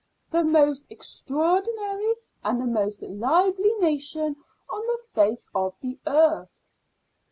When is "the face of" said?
4.87-5.75